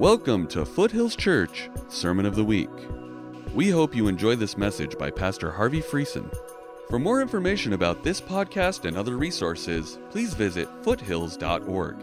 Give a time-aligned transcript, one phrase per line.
[0.00, 2.68] Welcome to Foothills Church Sermon of the Week.
[3.54, 6.36] We hope you enjoy this message by Pastor Harvey Friesen.
[6.90, 11.96] For more information about this podcast and other resources, please visit foothills.org.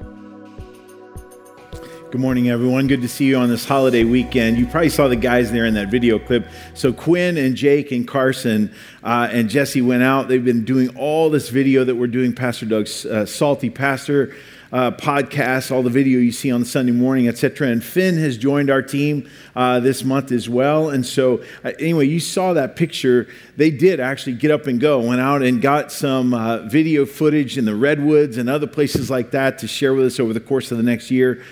[2.12, 2.88] Good morning, everyone.
[2.88, 4.58] Good to see you on this holiday weekend.
[4.58, 6.48] You probably saw the guys there in that video clip.
[6.74, 8.74] So, Quinn and Jake and Carson
[9.04, 10.30] uh, and Jesse went out.
[10.30, 14.34] They've been doing all this video that we're doing, Pastor Doug's uh, Salty Pastor
[14.72, 17.68] uh, podcasts, all the video you see on Sunday morning, etc.
[17.68, 20.90] And Finn has joined our team uh, this month as well.
[20.90, 23.28] And so, uh, anyway, you saw that picture.
[23.58, 27.58] They did actually get up and go, went out and got some uh, video footage
[27.58, 30.72] in the redwoods and other places like that to share with us over the course
[30.72, 31.44] of the next year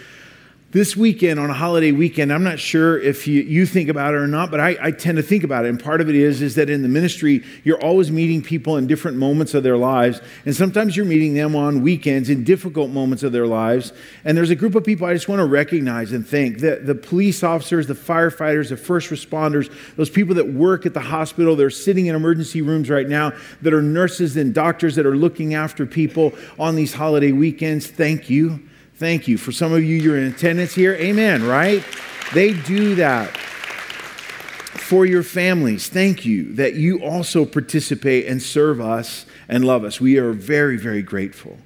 [0.72, 4.18] this weekend on a holiday weekend i'm not sure if you, you think about it
[4.18, 5.70] or not but I, I, tend to think about it.
[5.70, 8.86] And part of it is is that in the ministry you're always meeting people in
[8.86, 10.22] different moments of their lives.
[10.46, 13.94] And sometimes you're meeting them on weekends in difficult moments of their lives.
[14.24, 16.60] And there's a group of people i just want to recognize and thank.
[16.60, 21.00] The, the police officers the firefighters the first responders those people that work at the
[21.00, 23.32] hospital they're sitting in emergency rooms right now
[23.62, 27.88] that are nurses and doctors that are looking after people on these holiday weekends.
[27.88, 28.69] Thank you
[29.00, 29.38] Thank you.
[29.38, 30.94] For some of you, you're in attendance here.
[30.96, 31.82] Amen, right?
[32.34, 35.88] They do that for your families.
[35.88, 40.02] Thank you that you also participate and serve us and love us.
[40.02, 41.58] We are very, very grateful.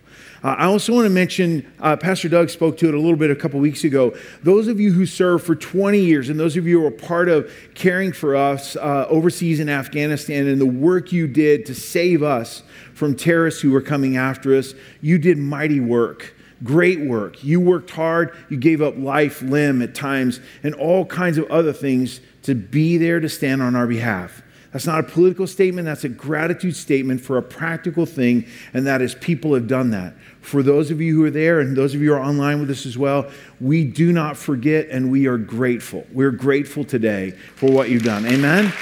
[0.43, 3.31] Uh, I also want to mention, uh, Pastor Doug spoke to it a little bit
[3.31, 4.15] a couple weeks ago.
[4.43, 7.29] Those of you who served for 20 years, and those of you who are part
[7.29, 12.21] of caring for us uh, overseas in Afghanistan and the work you did to save
[12.21, 12.61] us
[12.93, 16.35] from terrorists who were coming after us, you did mighty work.
[16.63, 17.43] Great work.
[17.43, 18.35] You worked hard.
[18.49, 22.97] You gave up life, limb at times, and all kinds of other things to be
[22.97, 24.41] there to stand on our behalf.
[24.73, 29.03] That's not a political statement, that's a gratitude statement for a practical thing, and that
[29.03, 30.15] is people have done that.
[30.41, 32.71] For those of you who are there and those of you who are online with
[32.71, 33.29] us as well,
[33.61, 36.07] we do not forget and we are grateful.
[36.11, 38.25] We're grateful today for what you've done.
[38.25, 38.73] Amen?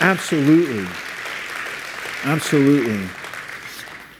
[0.00, 0.86] Absolutely.
[2.22, 3.23] Absolutely.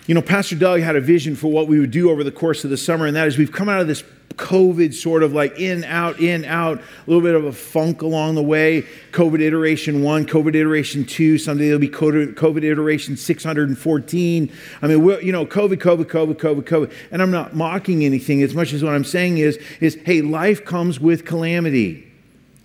[0.07, 2.63] You know, Pastor Doug had a vision for what we would do over the course
[2.63, 4.05] of the summer, and that is we've come out of this
[4.37, 8.35] COVID sort of like in, out, in, out, a little bit of a funk along
[8.35, 8.85] the way.
[9.13, 14.53] COVID iteration one, COVID iteration two, someday there'll be COVID iteration 614.
[14.83, 16.93] I mean, you know, COVID, COVID, COVID, COVID, COVID.
[17.11, 20.65] And I'm not mocking anything as much as what I'm saying is, is hey, life
[20.65, 22.14] comes with calamity.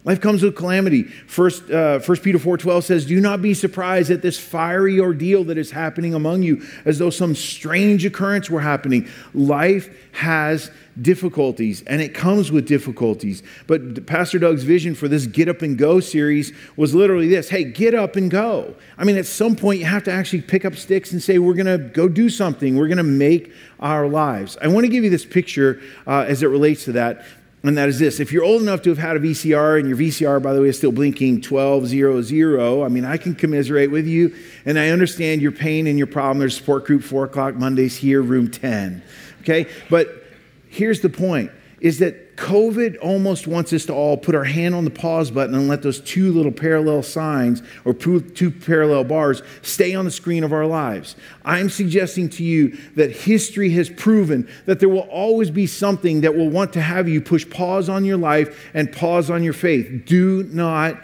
[0.05, 1.03] Life comes with calamity.
[1.03, 5.57] First, uh, 1 Peter 4.12 says, Do not be surprised at this fiery ordeal that
[5.57, 9.09] is happening among you, as though some strange occurrence were happening.
[9.33, 10.71] Life has
[11.01, 13.43] difficulties, and it comes with difficulties.
[13.67, 17.65] But Pastor Doug's vision for this Get Up and Go series was literally this Hey,
[17.65, 18.75] get up and go.
[18.97, 21.55] I mean, at some point, you have to actually pick up sticks and say, We're
[21.55, 22.77] going to go do something.
[22.77, 24.57] We're going to make our lives.
[24.61, 27.25] I want to give you this picture uh, as it relates to that
[27.63, 28.19] and that is this.
[28.19, 30.69] If you're old enough to have had a VCR, and your VCR, by the way,
[30.69, 34.33] is still blinking 1200, I mean, I can commiserate with you,
[34.65, 36.39] and I understand your pain and your problem.
[36.39, 39.03] There's support group, 4 o'clock Mondays here, room 10.
[39.41, 39.67] Okay?
[39.89, 40.23] But
[40.69, 44.85] here's the point is that COVID almost wants us to all put our hand on
[44.85, 49.93] the pause button and let those two little parallel signs or two parallel bars stay
[49.93, 51.15] on the screen of our lives.
[51.43, 56.35] I'm suggesting to you that history has proven that there will always be something that
[56.35, 60.05] will want to have you push pause on your life and pause on your faith.
[60.05, 60.97] Do not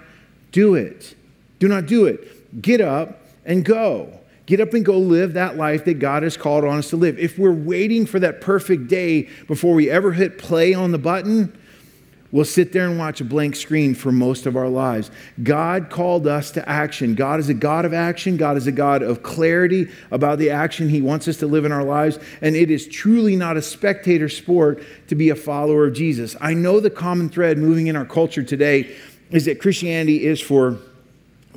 [0.52, 1.16] do it.
[1.59, 2.62] Do not do it.
[2.62, 4.19] Get up and go.
[4.45, 7.17] Get up and go live that life that God has called on us to live.
[7.17, 11.57] If we're waiting for that perfect day before we ever hit play on the button,
[12.31, 15.09] we'll sit there and watch a blank screen for most of our lives.
[15.41, 17.16] God called us to action.
[17.16, 18.38] God is a God of action.
[18.38, 21.72] God is a God of clarity about the action He wants us to live in
[21.72, 22.19] our lives.
[22.41, 26.35] And it is truly not a spectator sport to be a follower of Jesus.
[26.39, 28.95] I know the common thread moving in our culture today
[29.31, 30.77] is that Christianity is for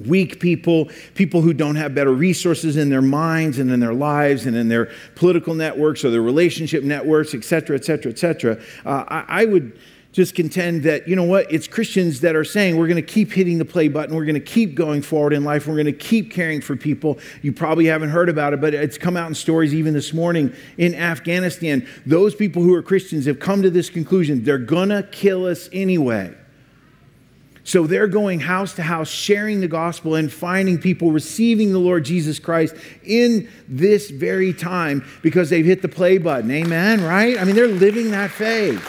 [0.01, 4.47] weak people, people who don't have better resources in their minds and in their lives
[4.47, 8.61] and in their political networks or their relationship networks, et cetera, et cetera, et cetera.
[8.85, 9.79] Uh, I, I would
[10.11, 13.31] just contend that, you know what, it's Christians that are saying we're going to keep
[13.31, 15.93] hitting the play button, we're going to keep going forward in life, we're going to
[15.93, 17.19] keep caring for people.
[17.43, 20.53] You probably haven't heard about it, but it's come out in stories even this morning
[20.79, 21.87] in Afghanistan.
[22.06, 25.69] Those people who are Christians have come to this conclusion they're going to kill us
[25.73, 26.35] anyway.
[27.69, 32.03] So they're going house to house, sharing the gospel and finding people receiving the Lord
[32.03, 32.75] Jesus Christ
[33.05, 36.50] in this very time because they've hit the play button.
[36.50, 37.38] Amen, right?
[37.38, 38.82] I mean, they're living that faith.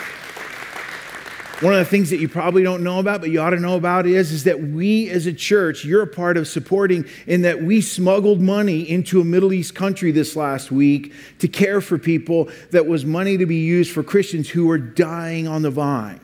[1.61, 3.75] One of the things that you probably don't know about, but you ought to know
[3.75, 7.61] about is, is that we as a church, you're a part of supporting in that
[7.61, 12.49] we smuggled money into a Middle East country this last week to care for people
[12.71, 16.21] that was money to be used for Christians who were dying on the vine.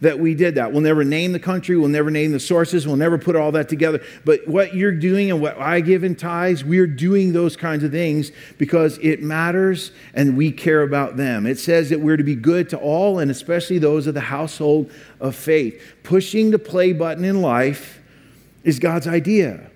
[0.00, 0.72] That we did that.
[0.72, 3.68] We'll never name the country, we'll never name the sources, we'll never put all that
[3.68, 4.02] together.
[4.24, 7.90] But what you're doing and what I give in tithes, we're doing those kinds of
[7.90, 11.46] things because it matters and we care about them.
[11.46, 14.90] It says that we're to be good to all and especially those of the household
[15.20, 15.80] of faith.
[16.02, 18.00] Pushing the play button in life
[18.64, 19.69] is God's idea.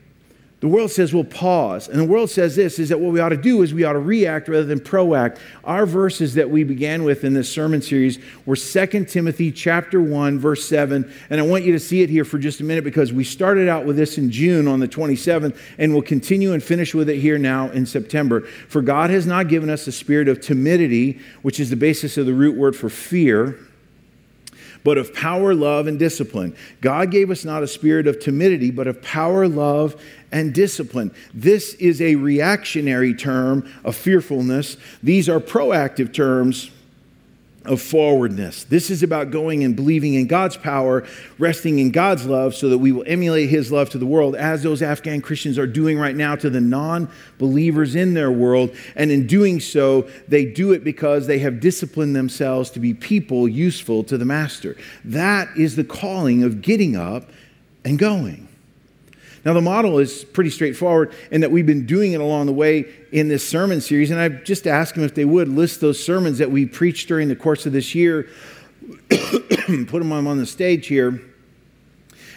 [0.64, 1.88] The world says we'll pause.
[1.88, 3.93] And the world says this is that what we ought to do is we ought
[3.93, 5.37] to react rather than proact.
[5.62, 10.38] Our verses that we began with in this sermon series were 2 Timothy chapter 1
[10.38, 11.12] verse 7.
[11.28, 13.69] And I want you to see it here for just a minute because we started
[13.69, 17.19] out with this in June on the 27th and we'll continue and finish with it
[17.19, 18.40] here now in September.
[18.66, 22.25] For God has not given us a spirit of timidity, which is the basis of
[22.25, 23.58] the root word for fear
[24.84, 26.55] but of power, love, and discipline.
[26.82, 30.00] God gave us not a spirit of timidity, but of power, love,
[30.35, 31.15] and discipline.
[31.33, 34.77] This is a reactionary term of fearfulness.
[35.01, 36.73] These are proactive terms
[37.65, 38.65] of forwardness.
[38.65, 41.07] This is about going and believing in God's power,
[41.39, 44.65] resting in God's love, so that we will emulate His love to the world, as
[44.65, 47.09] those Afghan Christians are doing right now to the non
[47.39, 48.75] believers in their world.
[48.97, 53.49] And in doing so, they do it because they have disciplined themselves to be people
[53.49, 54.77] useful to the Master.
[55.05, 57.31] That is the calling of getting up
[57.85, 58.49] and going.
[59.44, 62.87] Now, the model is pretty straightforward in that we've been doing it along the way
[63.12, 64.11] in this sermon series.
[64.11, 67.29] And I've just asked them if they would list those sermons that we preached during
[67.29, 68.29] the course of this year,
[69.11, 71.20] put them on the stage here.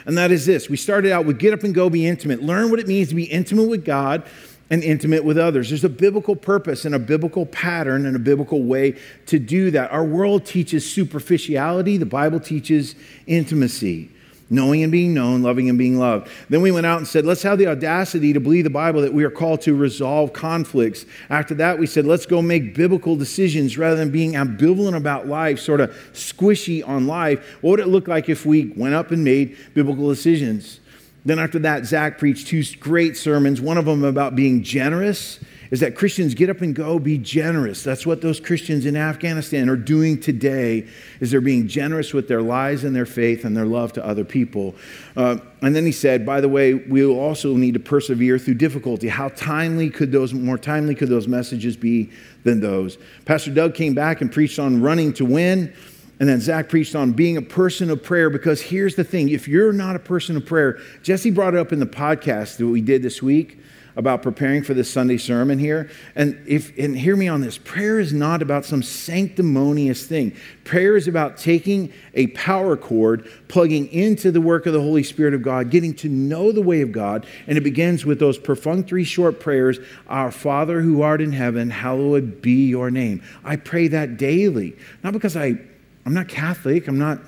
[0.05, 2.43] And that is this we started out with get up and go, be intimate.
[2.43, 4.23] Learn what it means to be intimate with God
[4.69, 5.69] and intimate with others.
[5.69, 9.91] There's a biblical purpose and a biblical pattern and a biblical way to do that.
[9.91, 12.95] Our world teaches superficiality, the Bible teaches
[13.27, 14.11] intimacy
[14.49, 16.29] knowing and being known, loving and being loved.
[16.49, 19.13] Then we went out and said, let's have the audacity to believe the Bible that
[19.13, 21.05] we are called to resolve conflicts.
[21.29, 25.59] After that, we said, let's go make biblical decisions rather than being ambivalent about life,
[25.59, 27.57] sort of squishy on life.
[27.61, 30.79] What would it look like if we went up and made biblical decisions?
[31.27, 35.39] Then after that, Zach preached two great sermons, one of them about being generous
[35.71, 37.83] is that Christians get up and go, be generous.
[37.83, 40.87] That's what those Christians in Afghanistan are doing today,
[41.19, 44.23] is they're being generous with their lives and their faith and their love to other
[44.23, 44.75] people.
[45.17, 48.53] Uh, and then he said, by the way, we will also need to persevere through
[48.53, 49.09] difficulty.
[49.09, 52.09] How timely could those, more timely could those messages be
[52.45, 52.97] than those?
[53.25, 55.73] Pastor Doug came back and preached on running to win.
[56.19, 59.47] And then Zach preached on being a person of prayer because here's the thing if
[59.47, 62.81] you're not a person of prayer, Jesse brought it up in the podcast that we
[62.81, 63.59] did this week
[63.97, 65.89] about preparing for this Sunday sermon here.
[66.15, 70.35] And if and hear me on this, prayer is not about some sanctimonious thing.
[70.63, 75.33] Prayer is about taking a power cord, plugging into the work of the Holy Spirit
[75.33, 79.03] of God, getting to know the way of God, and it begins with those perfunctory
[79.03, 83.23] short prayers, Our Father who art in heaven, hallowed be your name.
[83.43, 84.75] I pray that daily.
[85.03, 85.57] Not because I
[86.07, 87.19] I'm not Catholic, I'm not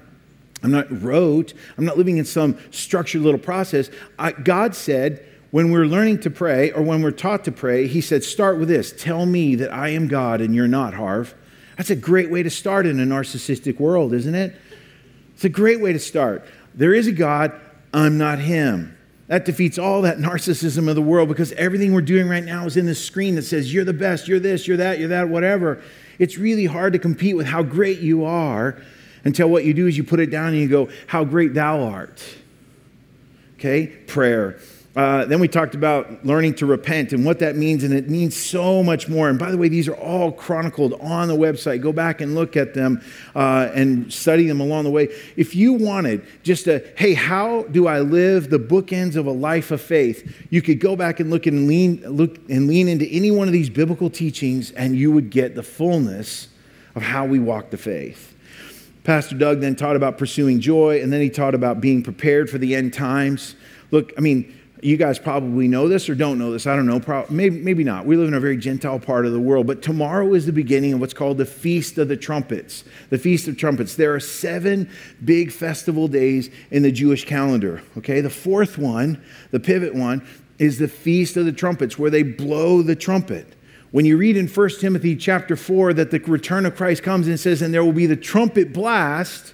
[0.63, 1.53] I'm not rote.
[1.77, 3.89] I'm not living in some structured little process.
[4.17, 8.01] I, God said, when we're learning to pray or when we're taught to pray, he
[8.01, 11.33] said, start with this Tell me that I am God and you're not, Harv.
[11.77, 14.55] That's a great way to start in a narcissistic world, isn't it?
[15.33, 16.45] It's a great way to start.
[16.75, 17.53] There is a God,
[17.93, 18.97] I'm not him.
[19.27, 22.75] That defeats all that narcissism of the world because everything we're doing right now is
[22.75, 25.81] in this screen that says, you're the best, you're this, you're that, you're that, whatever.
[26.19, 28.81] It's really hard to compete with how great you are
[29.23, 31.81] until what you do is you put it down and you go, How great thou
[31.81, 32.23] art.
[33.55, 33.87] Okay?
[33.87, 34.59] Prayer.
[34.99, 38.35] Uh, then we talked about learning to repent and what that means, and it means
[38.35, 39.29] so much more.
[39.29, 41.81] And by the way, these are all chronicled on the website.
[41.81, 43.01] Go back and look at them
[43.33, 45.07] uh, and study them along the way.
[45.37, 49.71] If you wanted just a, hey, how do I live the bookends of a life
[49.71, 50.35] of faith?
[50.49, 53.53] You could go back and look and lean, look and lean into any one of
[53.53, 56.49] these biblical teachings, and you would get the fullness
[56.95, 58.35] of how we walk the faith.
[59.05, 62.57] Pastor Doug then taught about pursuing joy, and then he taught about being prepared for
[62.57, 63.55] the end times.
[63.91, 66.65] Look, I mean, you guys probably know this or don't know this.
[66.65, 67.25] I don't know.
[67.29, 68.05] maybe, maybe not.
[68.05, 69.67] We live in a very Gentile part of the world.
[69.67, 72.83] But tomorrow is the beginning of what's called the Feast of the Trumpets.
[73.09, 73.95] The Feast of Trumpets.
[73.95, 74.89] There are seven
[75.23, 77.83] big festival days in the Jewish calendar.
[77.97, 78.21] Okay.
[78.21, 79.21] The fourth one,
[79.51, 80.25] the pivot one,
[80.59, 83.47] is the Feast of the Trumpets, where they blow the trumpet.
[83.91, 87.39] When you read in 1 Timothy chapter 4 that the return of Christ comes and
[87.39, 89.53] says, and there will be the trumpet blast,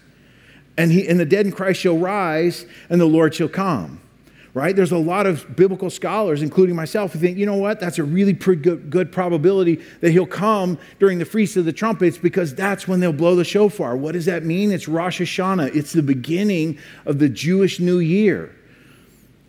[0.77, 4.01] and, he, and the dead in Christ shall rise, and the Lord shall come
[4.55, 4.73] right?
[4.73, 8.05] There's a lot of biblical scholars, including myself, who think, you know what, that's a
[8.05, 12.55] really pretty good, good, probability that he'll come during the Feast of the Trumpets because
[12.55, 13.97] that's when they'll blow the shofar.
[13.97, 14.71] What does that mean?
[14.71, 18.55] It's Rosh Hashanah, it's the beginning of the Jewish New Year.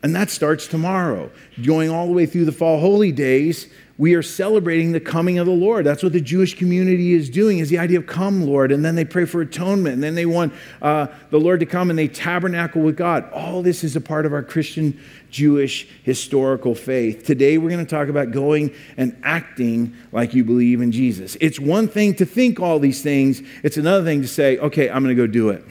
[0.02, 1.30] And that starts tomorrow,
[1.64, 5.46] going all the way through the fall holy days we are celebrating the coming of
[5.46, 5.86] the Lord.
[5.86, 8.70] That's what the Jewish community is doing, is the idea of come, Lord.
[8.70, 9.94] And then they pray for atonement.
[9.94, 13.30] And then they want uh, the Lord to come and they tabernacle with God.
[13.32, 15.00] All this is a part of our Christian
[15.30, 17.24] Jewish historical faith.
[17.24, 21.36] Today we're going to talk about going and acting like you believe in Jesus.
[21.40, 25.02] It's one thing to think all these things, it's another thing to say, okay, I'm
[25.02, 25.64] going to go do it.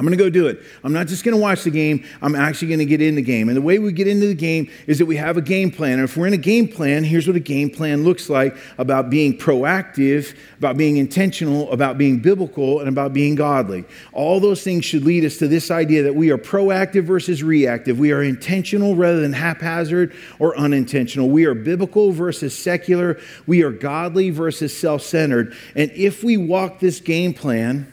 [0.00, 0.62] I'm going to go do it.
[0.82, 2.06] I'm not just going to watch the game.
[2.22, 3.50] I'm actually going to get in the game.
[3.50, 5.98] And the way we get into the game is that we have a game plan.
[5.98, 9.10] And if we're in a game plan, here's what a game plan looks like about
[9.10, 13.84] being proactive, about being intentional, about being biblical, and about being godly.
[14.14, 17.98] All those things should lead us to this idea that we are proactive versus reactive.
[17.98, 21.28] We are intentional rather than haphazard or unintentional.
[21.28, 23.20] We are biblical versus secular.
[23.46, 25.54] We are godly versus self centered.
[25.76, 27.92] And if we walk this game plan,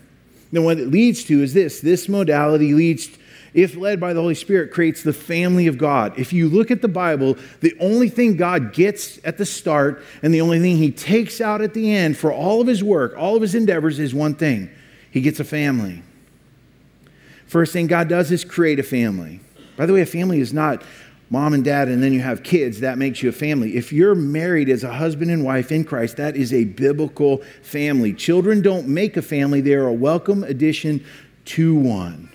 [0.52, 3.10] then what it leads to is this this modality leads,
[3.54, 6.18] if led by the Holy Spirit, creates the family of God.
[6.18, 10.34] If you look at the Bible, the only thing God gets at the start and
[10.34, 13.36] the only thing he takes out at the end for all of his work, all
[13.36, 14.70] of his endeavors, is one thing
[15.12, 16.04] he gets a family.
[17.48, 19.40] First thing God does is create a family.
[19.78, 20.84] By the way, a family is not
[21.30, 23.76] mom and dad, and then you have kids, that makes you a family.
[23.76, 28.14] If you're married as a husband and wife in Christ, that is a biblical family.
[28.14, 31.04] Children don't make a family, they are a welcome addition
[31.46, 32.32] to one.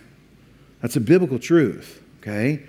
[0.80, 2.62] That's a biblical truth, okay?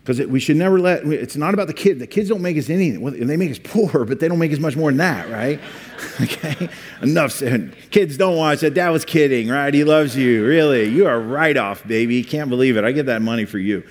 [0.00, 1.98] Because we should never let, it's not about the kid.
[1.98, 3.02] The kids don't make us anything.
[3.02, 5.60] Well, they make us poor, but they don't make us much more than that, right?
[6.20, 6.70] okay?
[7.02, 7.76] Enough said.
[7.90, 8.72] Kids don't watch that.
[8.72, 9.72] Dad was kidding, right?
[9.74, 10.46] He loves you.
[10.46, 10.84] Really.
[10.88, 12.22] You are right off, baby.
[12.24, 12.84] Can't believe it.
[12.84, 13.84] I get that money for you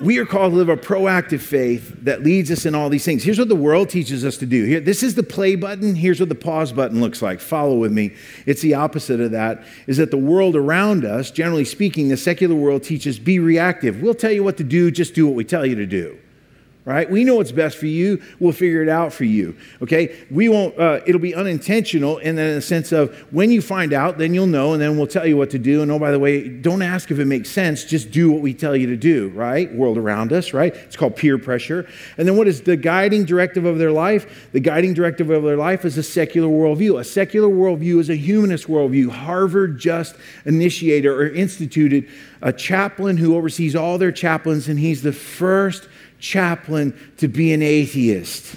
[0.00, 3.24] we are called to live a proactive faith that leads us in all these things.
[3.24, 4.64] Here's what the world teaches us to do.
[4.64, 5.96] Here, this is the play button.
[5.96, 7.40] Here's what the pause button looks like.
[7.40, 8.14] Follow with me.
[8.46, 9.64] It's the opposite of that.
[9.88, 14.00] Is that the world around us, generally speaking, the secular world teaches be reactive.
[14.00, 16.18] We'll tell you what to do, just do what we tell you to do
[16.88, 17.10] right?
[17.10, 18.22] We know what's best for you.
[18.40, 20.16] We'll figure it out for you, okay?
[20.30, 23.92] We won't, uh, it'll be unintentional, and then in the sense of when you find
[23.92, 25.82] out, then you'll know, and then we'll tell you what to do.
[25.82, 28.54] And oh, by the way, don't ask if it makes sense, just do what we
[28.54, 29.70] tell you to do, right?
[29.74, 30.74] World around us, right?
[30.74, 31.86] It's called peer pressure.
[32.16, 34.48] And then what is the guiding directive of their life?
[34.52, 36.98] The guiding directive of their life is a secular worldview.
[36.98, 39.10] A secular worldview is a humanist worldview.
[39.10, 40.16] Harvard just
[40.46, 42.08] initiated or instituted
[42.40, 45.86] a chaplain who oversees all their chaplains, and he's the first
[46.18, 48.56] chaplain to be an atheist.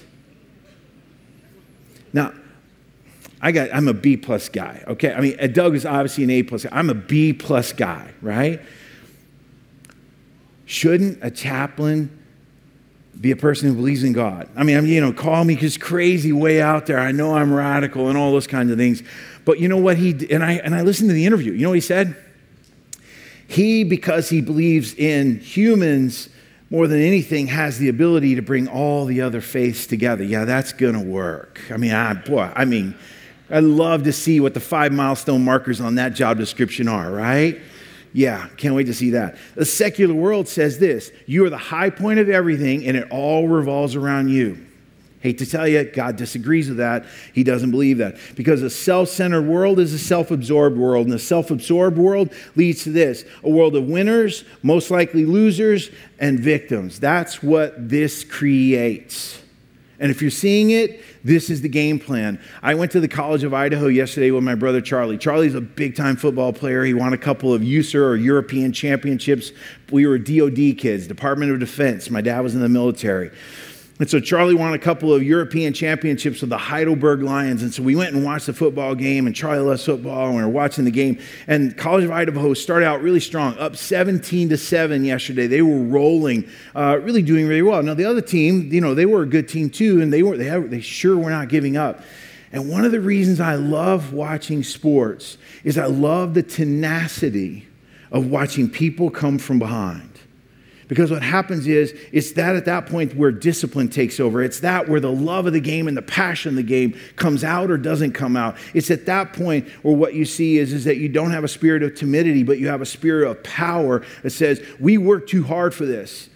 [2.14, 2.34] Now,
[3.42, 5.14] I got, I'm a B plus guy, okay?
[5.14, 6.66] I mean, Doug is obviously an A plus.
[6.72, 8.62] I'm a B plus guy, right?
[10.66, 12.18] Shouldn't a chaplain
[13.20, 14.48] be a person who believes in God?
[14.56, 17.00] I mean, I'm, you know, call me just crazy way out there.
[17.00, 19.02] I know I'm radical and all those kinds of things.
[19.44, 21.52] But you know what he, and I, and I listened to the interview.
[21.54, 22.16] You know what he said?
[23.48, 26.30] He, because he believes in humans,
[26.72, 30.24] more than anything, has the ability to bring all the other faiths together.
[30.24, 31.62] Yeah, that's going to work.
[31.70, 32.96] I mean, I, boy, I mean,
[33.50, 37.60] I'd love to see what the five milestone markers on that job description are, right?
[38.14, 39.38] Yeah, can't wait to see that.
[39.56, 43.50] The secular world says this you are the high point of everything, and it all
[43.50, 44.66] revolves around you.
[45.22, 47.06] Hate to tell you, God disagrees with that.
[47.32, 48.18] He doesn't believe that.
[48.36, 51.06] Because a self centered world is a self absorbed world.
[51.06, 55.92] And a self absorbed world leads to this a world of winners, most likely losers,
[56.20, 57.00] and victims.
[57.00, 59.42] That's what this creates.
[60.02, 62.42] And if you're seeing it, this is the game plan.
[62.64, 65.20] I went to the College of Idaho yesterday with my brother Charlie.
[65.20, 66.84] Charlie's a big time football player.
[66.84, 69.52] He won a couple of USAREUR or European championships.
[69.92, 72.10] We were DOD kids, Department of Defense.
[72.10, 73.30] My dad was in the military.
[74.02, 77.62] And so Charlie won a couple of European championships with the Heidelberg Lions.
[77.62, 80.42] And so we went and watched the football game, and Charlie loves football, and we
[80.42, 81.20] were watching the game.
[81.46, 85.46] And College of Idaho started out really strong, up 17 to 7 yesterday.
[85.46, 87.84] They were rolling, uh, really doing really well.
[87.84, 90.36] Now, the other team, you know, they were a good team too, and they, were,
[90.36, 92.02] they, have, they sure were not giving up.
[92.52, 97.68] And one of the reasons I love watching sports is I love the tenacity
[98.12, 100.11] of watching people come from behind.
[100.92, 104.44] Because what happens is, it's that at that point where discipline takes over.
[104.44, 107.46] It's that where the love of the game and the passion of the game comes
[107.46, 108.58] out or doesn't come out.
[108.74, 111.48] It's at that point where what you see is, is that you don't have a
[111.48, 115.44] spirit of timidity, but you have a spirit of power that says, we work too
[115.44, 116.28] hard for this.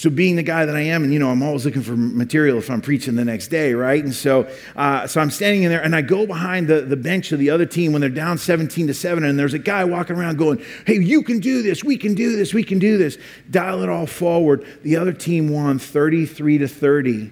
[0.00, 2.56] So, being the guy that I am, and you know, I'm always looking for material
[2.56, 4.02] if I'm preaching the next day, right?
[4.02, 7.32] And so, uh, so I'm standing in there, and I go behind the, the bench
[7.32, 10.16] of the other team when they're down 17 to 7, and there's a guy walking
[10.16, 13.18] around going, Hey, you can do this, we can do this, we can do this.
[13.50, 14.64] Dial it all forward.
[14.84, 17.30] The other team won 33 to 30.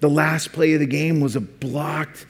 [0.00, 2.26] The last play of the game was a blocked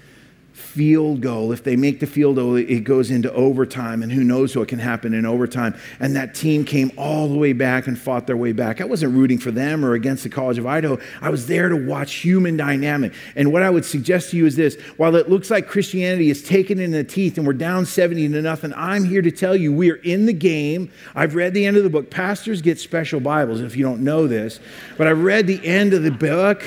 [0.74, 1.52] field goal.
[1.52, 4.80] If they make the field goal, it goes into overtime, and who knows what can
[4.80, 5.76] happen in overtime.
[6.00, 8.80] And that team came all the way back and fought their way back.
[8.80, 10.98] I wasn't rooting for them or against the College of Idaho.
[11.20, 13.12] I was there to watch human dynamic.
[13.36, 16.42] And what I would suggest to you is this while it looks like Christianity is
[16.42, 19.72] taken in the teeth and we're down 70 to nothing, I'm here to tell you
[19.72, 20.90] we are in the game.
[21.14, 22.10] I've read the end of the book.
[22.10, 24.58] Pastors get special Bibles if you don't know this,
[24.98, 26.64] but I've read the end of the book.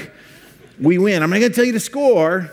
[0.80, 1.24] We win.
[1.24, 2.52] I'm not going to tell you the score.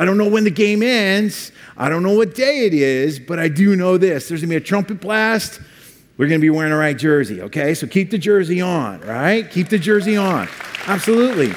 [0.00, 1.52] I don't know when the game ends.
[1.76, 4.30] I don't know what day it is, but I do know this.
[4.30, 5.60] There's going to be a trumpet blast.
[6.16, 7.74] We're going to be wearing the right jersey, okay?
[7.74, 9.50] So keep the jersey on, right?
[9.50, 10.48] Keep the jersey on.
[10.86, 11.52] Absolutely.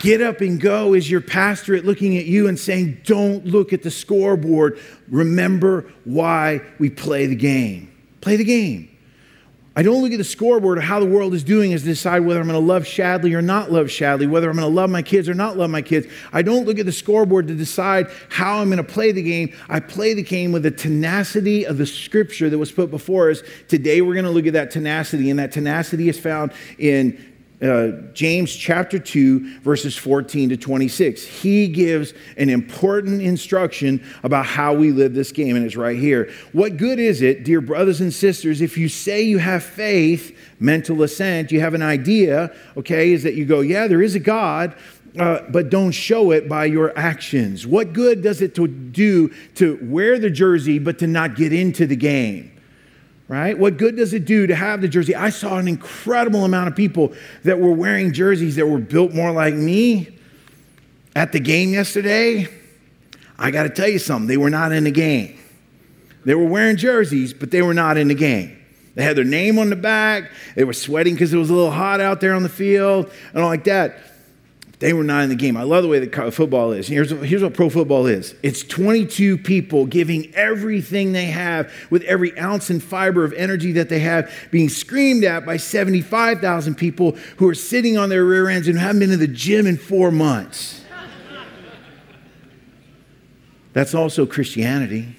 [0.00, 3.84] Get up and go is your pastorate looking at you and saying, Don't look at
[3.84, 4.80] the scoreboard.
[5.06, 7.92] Remember why we play the game.
[8.22, 8.90] Play the game.
[9.78, 12.24] I don't look at the scoreboard of how the world is doing as to decide
[12.24, 14.90] whether I'm going to love Shadley or not love Shadley, whether I'm going to love
[14.90, 16.08] my kids or not love my kids.
[16.32, 19.56] I don't look at the scoreboard to decide how I'm going to play the game.
[19.68, 23.40] I play the game with the tenacity of the scripture that was put before us.
[23.68, 27.88] Today we're going to look at that tenacity, and that tenacity is found in uh,
[28.12, 31.24] James chapter 2, verses 14 to 26.
[31.24, 36.30] He gives an important instruction about how we live this game, and it's right here.
[36.52, 41.02] What good is it, dear brothers and sisters, if you say you have faith, mental
[41.02, 44.74] assent, you have an idea, okay, is that you go, yeah, there is a God.
[45.18, 47.66] Uh, but don't show it by your actions.
[47.66, 51.86] What good does it to do to wear the jersey but to not get into
[51.86, 52.57] the game?
[53.28, 53.56] Right?
[53.56, 55.14] What good does it do to have the jersey?
[55.14, 57.12] I saw an incredible amount of people
[57.44, 60.18] that were wearing jerseys that were built more like me
[61.14, 62.48] at the game yesterday.
[63.38, 65.38] I got to tell you something, they were not in the game.
[66.24, 68.56] They were wearing jerseys, but they were not in the game.
[68.94, 70.30] They had their name on the back.
[70.56, 73.42] They were sweating because it was a little hot out there on the field and
[73.42, 73.96] all like that.
[74.80, 75.56] They were not in the game.
[75.56, 76.86] I love the way that football is.
[76.86, 82.38] Here's, here's what pro football is it's 22 people giving everything they have with every
[82.38, 87.48] ounce and fiber of energy that they have, being screamed at by 75,000 people who
[87.48, 90.84] are sitting on their rear ends and haven't been to the gym in four months.
[93.72, 95.16] That's also Christianity.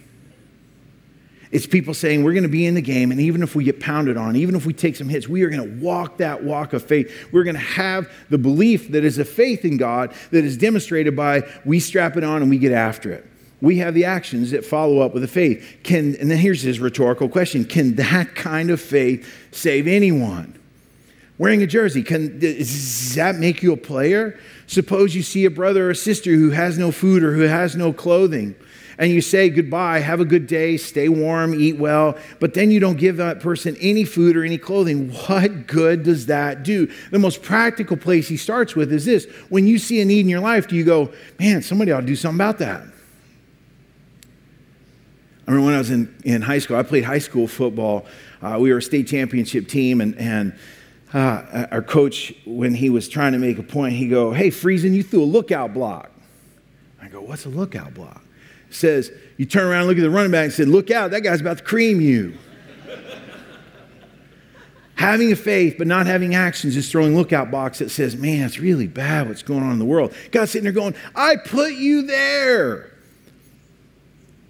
[1.51, 3.79] It's people saying, we're going to be in the game, and even if we get
[3.79, 6.73] pounded on, even if we take some hits, we are going to walk that walk
[6.73, 7.11] of faith.
[7.31, 11.15] We're going to have the belief that is a faith in God that is demonstrated
[11.15, 13.25] by we strap it on and we get after it.
[13.61, 15.79] We have the actions that follow up with the faith.
[15.83, 20.55] Can, and then here's his rhetorical question Can that kind of faith save anyone?
[21.39, 24.37] Wearing a jersey, can, does that make you a player?
[24.67, 27.75] Suppose you see a brother or a sister who has no food or who has
[27.75, 28.55] no clothing
[28.99, 32.81] and you say goodbye, have a good day, stay warm, eat well, but then you
[32.81, 36.91] don't give that person any food or any clothing, what good does that do?
[37.09, 40.29] The most practical place he starts with is this when you see a need in
[40.29, 42.81] your life, do you go, man, somebody ought to do something about that?
[45.47, 48.05] I remember when I was in, in high school, I played high school football.
[48.41, 50.53] Uh, we were a state championship team, and, and
[51.13, 54.93] uh, our coach, when he was trying to make a point, he go, "Hey, Friesen,
[54.93, 56.11] you threw a lookout block."
[57.01, 58.21] I go, "What's a lookout block?"
[58.69, 61.21] Says, you turn around and look at the running back and say, Look out, that
[61.21, 62.37] guy's about to cream you.
[64.95, 68.59] having a faith but not having actions is throwing lookout blocks that says, Man, it's
[68.59, 70.13] really bad what's going on in the world.
[70.31, 72.91] God's sitting there going, I put you there.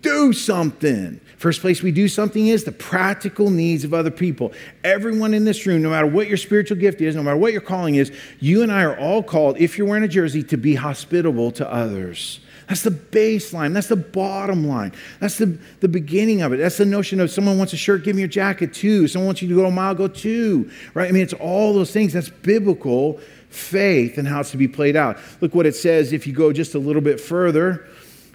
[0.02, 1.22] Do something.
[1.38, 4.54] First place we do something is the practical needs of other people.
[4.84, 7.62] Everyone in this room, no matter what your spiritual gift is, no matter what your
[7.62, 10.76] calling is, you and I are all called, if you're wearing a jersey, to be
[10.76, 12.40] hospitable to others.
[12.70, 13.74] That's the baseline.
[13.74, 14.94] That's the bottom line.
[15.20, 16.58] That's the, the beginning of it.
[16.58, 19.08] That's the notion of someone wants a shirt, give me your jacket too.
[19.08, 20.70] Someone wants you to go a mile, go two.
[20.94, 21.10] Right?
[21.10, 22.14] I mean, it's all those things.
[22.14, 25.18] That's biblical faith and how it's to be played out.
[25.42, 27.88] Look what it says if you go just a little bit further.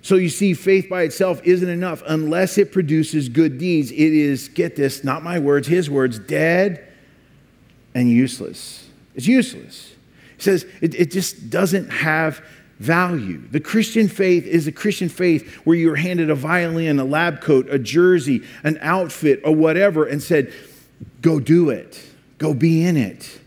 [0.02, 3.92] So you see, faith by itself isn't enough unless it produces good deeds.
[3.92, 6.84] It is, get this, not my words, his words, dead
[7.94, 8.88] and useless.
[9.14, 9.92] It's useless.
[10.36, 12.44] He says it, it just doesn't have
[12.84, 13.42] value.
[13.50, 17.40] The Christian faith is a Christian faith where you are handed a violin, a lab
[17.40, 20.52] coat, a jersey, an outfit, or whatever, and said,
[21.20, 22.00] go do it,
[22.38, 23.40] go be in it.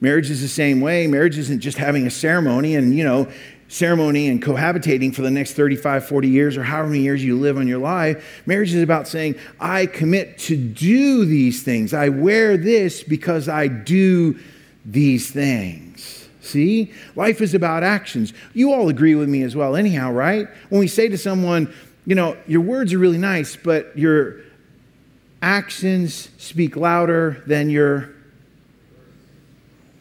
[0.00, 1.06] Marriage is the same way.
[1.06, 3.28] Marriage isn't just having a ceremony and, you know,
[3.68, 7.56] ceremony and cohabitating for the next 35, 40 years or however many years you live
[7.56, 8.42] on your life.
[8.44, 11.94] Marriage is about saying, I commit to do these things.
[11.94, 14.38] I wear this because I do
[14.84, 15.91] these things.
[16.42, 16.92] See?
[17.14, 18.32] Life is about actions.
[18.52, 20.48] You all agree with me as well, anyhow, right?
[20.68, 21.72] When we say to someone,
[22.04, 24.40] you know, your words are really nice, but your
[25.40, 28.10] actions speak louder than your.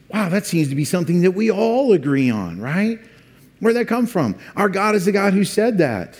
[0.09, 2.99] Wow, that seems to be something that we all agree on, right?
[3.59, 4.35] Where'd that come from?
[4.55, 6.19] Our God is the God who said that.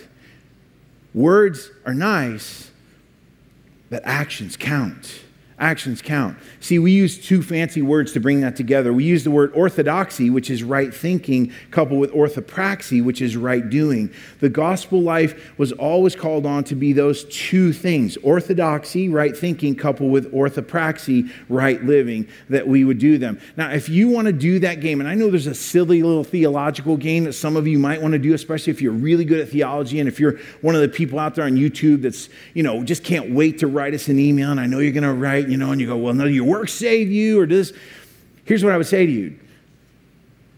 [1.13, 2.69] Words are nice,
[3.89, 5.21] but actions count.
[5.61, 6.39] Actions count.
[6.59, 8.91] See, we use two fancy words to bring that together.
[8.91, 13.69] We use the word orthodoxy, which is right thinking, coupled with orthopraxy, which is right
[13.69, 14.11] doing.
[14.39, 19.75] The gospel life was always called on to be those two things orthodoxy, right thinking,
[19.75, 23.39] coupled with orthopraxy, right living, that we would do them.
[23.55, 26.23] Now, if you want to do that game, and I know there's a silly little
[26.23, 29.39] theological game that some of you might want to do, especially if you're really good
[29.39, 32.63] at theology and if you're one of the people out there on YouTube that's, you
[32.63, 35.13] know, just can't wait to write us an email, and I know you're going to
[35.13, 37.73] write, you know, and you go, well, no, your work save you or does.
[38.45, 39.37] Here's what I would say to you.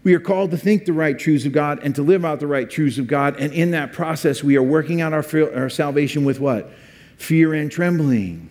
[0.04, 2.46] We are called to think the right truths of God and to live out the
[2.46, 3.40] right truths of God.
[3.40, 6.70] And in that process, we are working out our, our salvation with what?
[7.16, 8.50] Fear and trembling.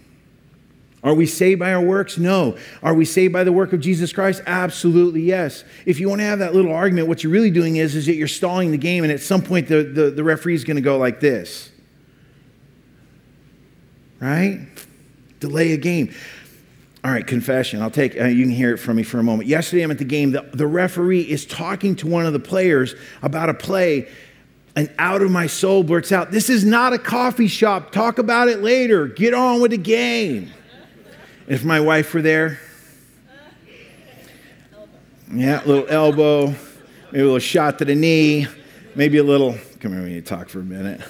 [1.03, 2.17] Are we saved by our works?
[2.17, 2.57] No.
[2.81, 4.41] Are we saved by the work of Jesus Christ?
[4.47, 5.63] Absolutely yes.
[5.85, 8.15] If you want to have that little argument, what you're really doing is, is that
[8.15, 10.81] you're stalling the game, and at some point the, the, the referee is going to
[10.81, 11.69] go like this.
[14.21, 14.65] Right?
[15.43, 16.09] Delay a game.
[17.03, 17.81] All right, confession.
[17.81, 19.49] I'll take, uh, you can hear it from me for a moment.
[19.49, 20.31] Yesterday, I'm at the game.
[20.31, 24.07] The, the referee is talking to one of the players about a play,
[24.77, 27.91] and out of my soul blurts out, This is not a coffee shop.
[27.91, 29.07] Talk about it later.
[29.07, 30.49] Get on with the game.
[31.45, 32.61] If my wife were there,
[35.29, 36.55] yeah, a little elbow,
[37.11, 38.47] maybe a little shot to the knee,
[38.95, 41.01] maybe a little, come here, we need to talk for a minute.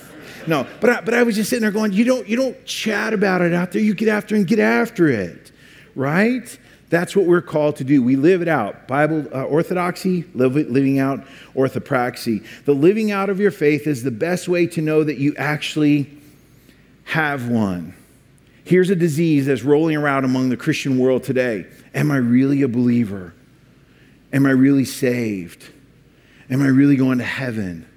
[0.47, 3.13] No, but I, but I was just sitting there going, you don't, you don't chat
[3.13, 3.81] about it out there.
[3.81, 5.51] You get after and get after it
[5.95, 6.57] right?
[6.89, 8.03] That's what we're called to do.
[8.03, 8.87] We live it out.
[8.87, 11.25] Bible uh, orthodoxy, live, living out
[11.55, 12.45] orthopraxy.
[12.65, 16.09] The living out of your faith is the best way to know that you actually
[17.05, 17.95] have one.
[18.63, 21.65] Here's a disease that's rolling around among the Christian world today.
[21.93, 23.33] Am I really a believer?
[24.31, 25.63] Am I really saved?
[26.49, 27.87] Am I really going to heaven?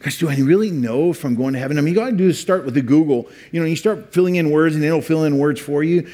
[0.00, 1.78] Gosh, do I really know if I'm going to heaven?
[1.78, 3.28] I mean, you got to do is start with the Google.
[3.50, 6.06] You know, you start filling in words and it'll fill in words for you.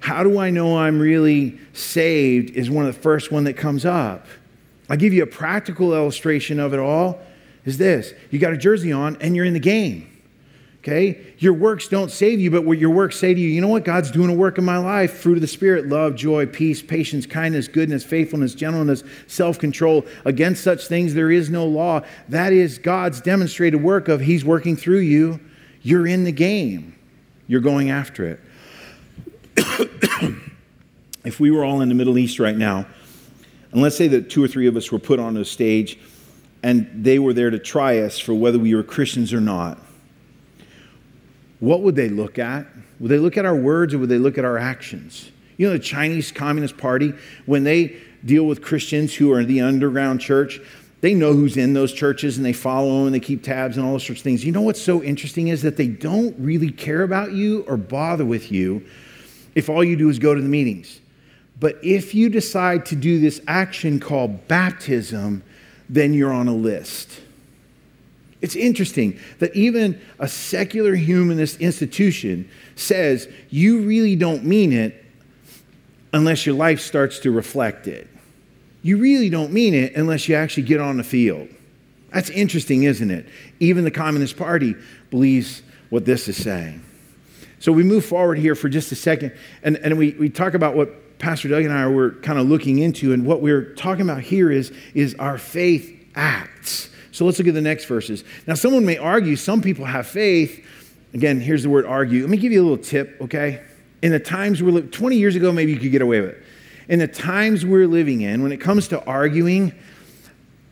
[0.00, 3.84] How do I know I'm really saved is one of the first one that comes
[3.84, 4.26] up.
[4.88, 7.20] I'll give you a practical illustration of it all
[7.64, 8.12] is this.
[8.30, 10.09] You got a jersey on and you're in the game.
[10.82, 11.34] Okay?
[11.38, 13.84] Your works don't save you, but what your works say to you, you know what?
[13.84, 15.12] God's doing a work in my life.
[15.12, 20.06] Fruit of the Spirit, love, joy, peace, patience, kindness, goodness, faithfulness, gentleness, self control.
[20.24, 22.00] Against such things there is no law.
[22.30, 25.38] That is God's demonstrated work of He's working through you.
[25.82, 26.96] You're in the game,
[27.46, 28.40] you're going after it.
[31.24, 32.86] if we were all in the Middle East right now,
[33.72, 35.98] and let's say that two or three of us were put on a stage
[36.62, 39.78] and they were there to try us for whether we were Christians or not
[41.60, 42.66] what would they look at?
[42.98, 45.30] Would they look at our words or would they look at our actions?
[45.56, 47.12] You know, the Chinese Communist Party,
[47.46, 50.60] when they deal with Christians who are in the underground church,
[51.00, 53.86] they know who's in those churches and they follow them and they keep tabs and
[53.86, 54.44] all those sorts of things.
[54.44, 58.24] You know what's so interesting is that they don't really care about you or bother
[58.24, 58.84] with you
[59.54, 61.00] if all you do is go to the meetings.
[61.58, 65.42] But if you decide to do this action called baptism,
[65.88, 67.20] then you're on a list.
[68.40, 75.04] It's interesting that even a secular humanist institution says you really don't mean it
[76.12, 78.08] unless your life starts to reflect it.
[78.82, 81.48] You really don't mean it unless you actually get on the field.
[82.12, 83.26] That's interesting, isn't it?
[83.60, 84.74] Even the Communist Party
[85.10, 86.82] believes what this is saying.
[87.58, 90.74] So we move forward here for just a second, and, and we, we talk about
[90.74, 94.22] what Pastor Doug and I were kind of looking into, and what we're talking about
[94.22, 96.88] here is, is our faith acts.
[97.20, 98.24] So let's look at the next verses.
[98.46, 100.66] Now, someone may argue, some people have faith.
[101.12, 102.22] Again, here's the word argue.
[102.22, 103.60] Let me give you a little tip, okay?
[104.00, 106.42] In the times we're living, 20 years ago, maybe you could get away with it.
[106.88, 109.74] In the times we're living in, when it comes to arguing,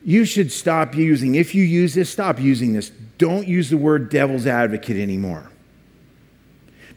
[0.02, 2.92] you should stop using, if you use this, stop using this.
[3.18, 5.50] Don't use the word devil's advocate anymore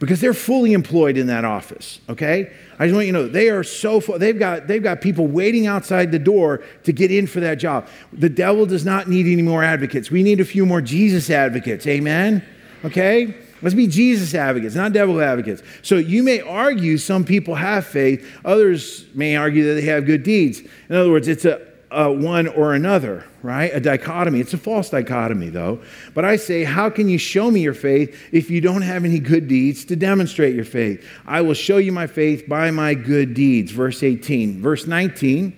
[0.02, 2.52] because they're fully employed in that office, okay?
[2.80, 5.28] I just want you to know they are so full, they've got they've got people
[5.28, 7.88] waiting outside the door to get in for that job.
[8.12, 10.10] The devil does not need any more advocates.
[10.10, 11.86] We need a few more Jesus advocates.
[11.86, 12.44] Amen.
[12.84, 13.36] Okay?
[13.62, 15.62] Let's be Jesus advocates, not devil advocates.
[15.84, 20.24] So you may argue some people have faith, others may argue that they have good
[20.24, 20.62] deeds.
[20.90, 21.62] In other words, it's a
[21.92, 23.70] uh, one or another, right?
[23.74, 24.40] A dichotomy.
[24.40, 25.82] It's a false dichotomy, though.
[26.14, 29.20] But I say, how can you show me your faith if you don't have any
[29.20, 31.06] good deeds to demonstrate your faith?
[31.26, 33.72] I will show you my faith by my good deeds.
[33.72, 34.62] Verse 18.
[34.62, 35.58] Verse 19.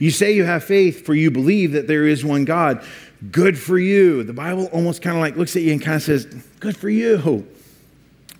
[0.00, 2.84] You say you have faith, for you believe that there is one God.
[3.30, 4.24] Good for you.
[4.24, 6.26] The Bible almost kind of like looks at you and kind of says,
[6.58, 7.46] Good for you.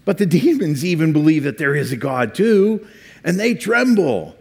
[0.04, 2.86] But the demons even believe that there is a God too,
[3.22, 4.36] and they tremble.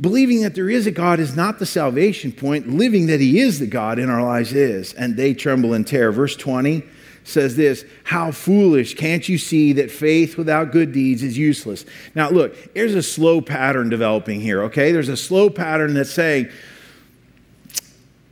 [0.00, 2.68] Believing that there is a God is not the salvation point.
[2.68, 4.94] Living that He is the God in our lives is.
[4.94, 6.10] And they tremble in terror.
[6.10, 6.82] Verse 20
[7.24, 11.84] says this How foolish, can't you see that faith without good deeds is useless?
[12.14, 14.92] Now, look, there's a slow pattern developing here, okay?
[14.92, 16.50] There's a slow pattern that's saying,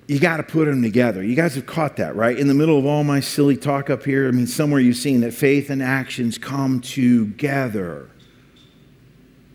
[0.07, 1.23] you got to put them together.
[1.23, 2.37] You guys have caught that, right?
[2.37, 5.21] In the middle of all my silly talk up here, I mean, somewhere you've seen
[5.21, 8.09] that faith and actions come together.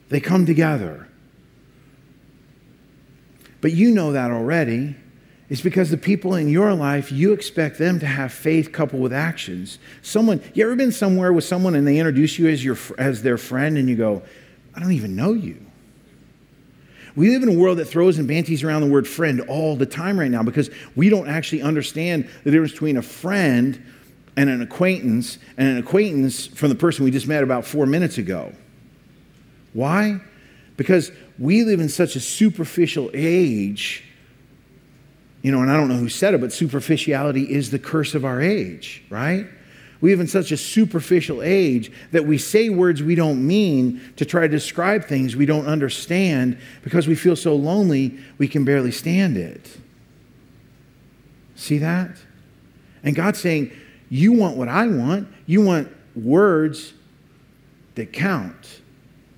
[0.10, 1.08] They come together.
[3.64, 4.94] But you know that already.
[5.48, 9.14] It's because the people in your life, you expect them to have faith coupled with
[9.14, 9.80] actions.
[10.02, 13.38] Someone, you ever been somewhere with someone and they introduce you as, your, as their
[13.38, 14.22] friend and you go,
[14.76, 15.66] I don't even know you.
[17.16, 19.86] We live in a world that throws and banties around the word friend all the
[19.86, 23.82] time right now because we don't actually understand the difference between a friend
[24.36, 28.18] and an acquaintance and an acquaintance from the person we just met about four minutes
[28.18, 28.52] ago.
[29.72, 30.20] Why?
[30.78, 34.04] Because we live in such a superficial age.
[35.42, 38.26] You know, and I don't know who said it, but superficiality is the curse of
[38.26, 39.46] our age, right?
[40.04, 44.26] We live in such a superficial age that we say words we don't mean to
[44.26, 48.92] try to describe things we don't understand because we feel so lonely we can barely
[48.92, 49.78] stand it.
[51.56, 52.18] See that?
[53.04, 53.72] And God's saying,
[54.10, 55.30] You want what I want.
[55.46, 56.94] You want words
[57.96, 58.82] that count.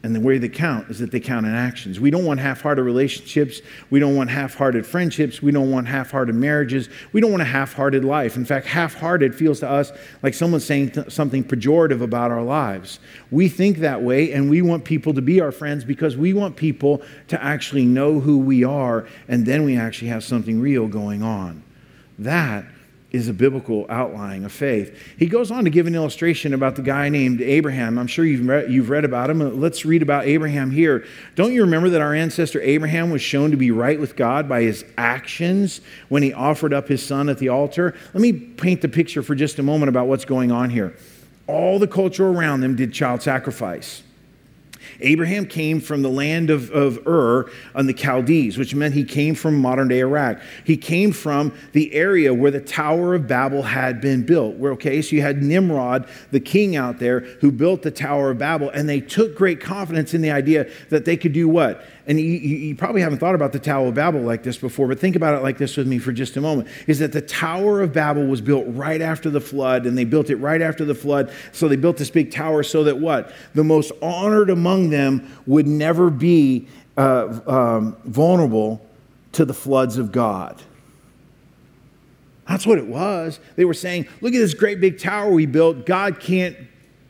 [0.05, 1.99] And the way they count is that they count in actions.
[1.99, 3.61] We don't want half hearted relationships.
[3.89, 5.41] We don't want half hearted friendships.
[5.41, 6.89] We don't want half hearted marriages.
[7.11, 8.35] We don't want a half hearted life.
[8.35, 9.91] In fact, half hearted feels to us
[10.21, 12.99] like someone saying th- something pejorative about our lives.
[13.31, 16.55] We think that way, and we want people to be our friends because we want
[16.55, 21.23] people to actually know who we are, and then we actually have something real going
[21.23, 21.63] on.
[22.19, 22.65] That
[23.15, 25.01] is a biblical outline of faith.
[25.17, 27.97] He goes on to give an illustration about the guy named Abraham.
[27.97, 29.59] I'm sure you've read, you've read about him.
[29.61, 31.05] Let's read about Abraham here.
[31.35, 34.63] Don't you remember that our ancestor Abraham was shown to be right with God by
[34.63, 37.95] his actions when he offered up his son at the altar?
[38.13, 40.93] Let me paint the picture for just a moment about what's going on here.
[41.47, 44.03] All the culture around them did child sacrifice.
[45.01, 49.35] Abraham came from the land of, of Ur on the Chaldees, which meant he came
[49.35, 50.39] from modern day Iraq.
[50.63, 54.55] He came from the area where the Tower of Babel had been built.
[54.55, 58.37] Where, okay, so you had Nimrod, the king out there, who built the Tower of
[58.37, 61.85] Babel, and they took great confidence in the idea that they could do what?
[62.07, 64.99] And you, you, probably haven't thought about the Tower of Babel like this before, but
[64.99, 66.67] think about it like this with me for just a moment.
[66.85, 70.29] Is that the Tower of Babel was built right after the flood, and they built
[70.29, 71.31] it right after the flood.
[71.51, 73.33] So they built this big tower so that what?
[73.55, 78.85] The most honored among them would never be uh, um, vulnerable
[79.31, 80.61] to the floods of God.
[82.47, 83.39] That's what it was.
[83.55, 85.85] They were saying, look at this great big tower we built.
[85.85, 86.55] God can't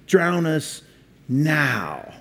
[0.07, 0.81] drown us
[1.27, 2.13] now.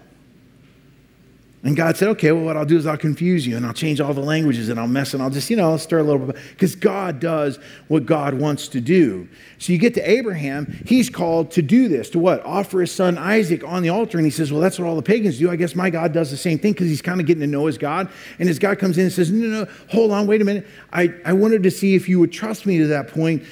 [1.65, 3.99] And God said, okay, well, what I'll do is I'll confuse you and I'll change
[3.99, 6.27] all the languages and I'll mess and I'll just, you know, I'll stir a little
[6.27, 6.37] bit.
[6.51, 9.27] Because God does what God wants to do.
[9.57, 12.45] So you get to Abraham, he's called to do this, to what?
[12.45, 14.19] Offer his son Isaac on the altar.
[14.19, 15.51] And he says, well, that's what all the pagans do.
[15.51, 17.65] I guess my God does the same thing because he's kind of getting to know
[17.65, 18.11] his God.
[18.39, 20.67] And his God comes in and says, no, no, no, hold on, wait a minute.
[20.93, 23.43] I, I wanted to see if you would trust me to that point.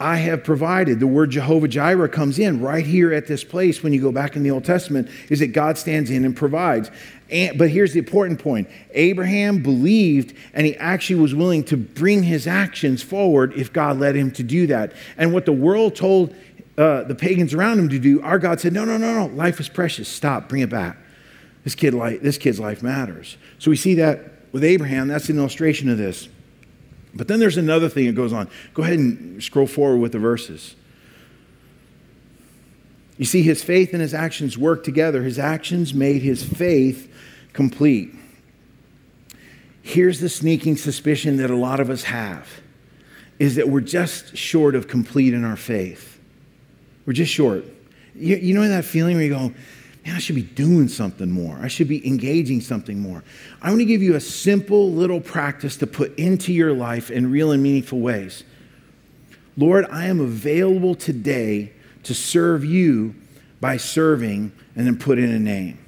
[0.00, 0.98] I have provided.
[0.98, 4.34] The word Jehovah Jireh comes in right here at this place when you go back
[4.34, 6.90] in the Old Testament, is that God stands in and provides.
[7.28, 12.22] And, but here's the important point Abraham believed, and he actually was willing to bring
[12.22, 14.94] his actions forward if God led him to do that.
[15.18, 16.34] And what the world told
[16.78, 19.60] uh, the pagans around him to do, our God said, No, no, no, no, life
[19.60, 20.08] is precious.
[20.08, 20.96] Stop, bring it back.
[21.62, 23.36] This, kid, this kid's life matters.
[23.58, 25.08] So we see that with Abraham.
[25.08, 26.30] That's an illustration of this.
[27.14, 28.48] But then there's another thing that goes on.
[28.74, 30.76] Go ahead and scroll forward with the verses.
[33.18, 35.22] You see, his faith and his actions work together.
[35.22, 37.12] His actions made his faith
[37.52, 38.14] complete.
[39.82, 42.48] Here's the sneaking suspicion that a lot of us have
[43.38, 46.20] is that we're just short of complete in our faith.
[47.06, 47.64] We're just short.
[48.14, 49.52] You, you know that feeling where you go,
[50.04, 51.58] man, I should be doing something more.
[51.60, 53.22] I should be engaging something more.
[53.60, 57.30] I want to give you a simple little practice to put into your life in
[57.30, 58.44] real and meaningful ways.
[59.56, 61.72] Lord, I am available today
[62.04, 63.14] to serve you
[63.60, 65.78] by serving and then put in a name.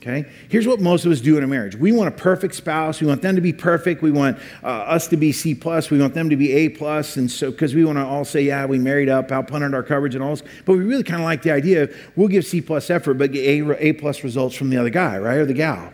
[0.00, 0.30] Okay?
[0.48, 1.74] Here's what most of us do in a marriage.
[1.74, 3.00] We want a perfect spouse.
[3.00, 4.00] We want them to be perfect.
[4.00, 5.90] We want uh, us to be C plus.
[5.90, 7.16] We want them to be A plus.
[7.16, 10.14] And so, because we want to all say, yeah, we married up, outpunted our coverage
[10.14, 10.42] and all this.
[10.64, 13.32] But we really kind of like the idea of we'll give C plus effort, but
[13.32, 15.38] get A, A plus results from the other guy, right?
[15.38, 15.92] Or the gal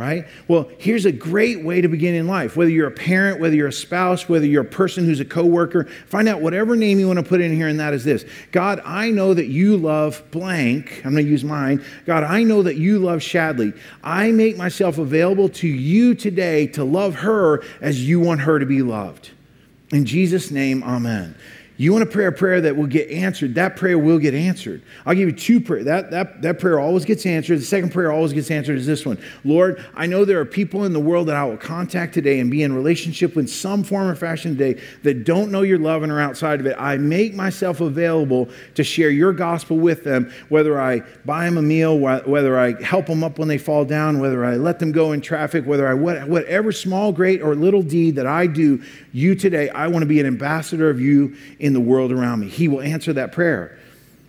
[0.00, 0.26] right?
[0.48, 2.56] Well, here's a great way to begin in life.
[2.56, 5.84] Whether you're a parent, whether you're a spouse, whether you're a person who's a coworker,
[6.06, 8.80] find out whatever name you want to put in here, and that is this God,
[8.86, 11.02] I know that you love blank.
[11.04, 11.84] I'm going to use mine.
[12.06, 13.78] God, I know that you love Shadley.
[14.02, 18.66] I make myself available to you today to love her as you want her to
[18.66, 19.30] be loved.
[19.92, 21.34] In Jesus' name, amen.
[21.80, 24.82] You want to pray a prayer that will get answered, that prayer will get answered.
[25.06, 25.86] I'll give you two prayers.
[25.86, 27.58] That, that, that prayer always gets answered.
[27.58, 30.84] The second prayer always gets answered is this one Lord, I know there are people
[30.84, 34.08] in the world that I will contact today and be in relationship with some form
[34.08, 36.76] or fashion today that don't know your love and are outside of it.
[36.78, 41.62] I make myself available to share your gospel with them, whether I buy them a
[41.62, 45.12] meal, whether I help them up when they fall down, whether I let them go
[45.12, 49.70] in traffic, whether I, whatever small, great, or little deed that I do, you today,
[49.70, 52.48] I want to be an ambassador of you in in the world around me.
[52.48, 53.78] He will answer that prayer.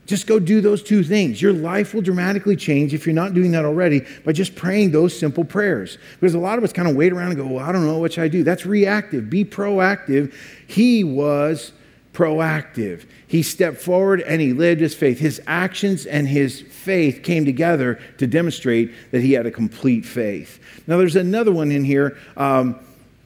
[0.06, 1.42] Just go do those two things.
[1.42, 5.18] Your life will dramatically change if you're not doing that already by just praying those
[5.18, 5.98] simple prayers.
[6.20, 7.98] Because a lot of us kind of wait around and go, well, I don't know
[7.98, 8.44] what should I do.
[8.44, 9.30] That's reactive.
[9.30, 10.34] Be proactive.
[10.68, 11.72] He was
[12.14, 13.06] proactive.
[13.26, 15.20] He stepped forward and he lived his faith.
[15.20, 20.60] His actions and his faith came together to demonstrate that he had a complete faith.
[20.88, 22.18] Now, there's another one in here.
[22.36, 22.78] Um,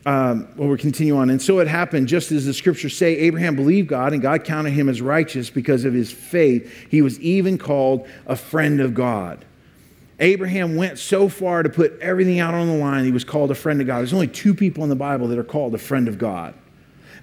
[0.05, 1.31] um, well, we continue on.
[1.31, 4.71] And so it happened, just as the scriptures say, Abraham believed God, and God counted
[4.71, 6.71] him as righteous because of his faith.
[6.89, 9.43] He was even called a friend of God.
[10.19, 13.55] Abraham went so far to put everything out on the line, he was called a
[13.55, 13.99] friend of God.
[13.99, 16.53] There's only two people in the Bible that are called a friend of God.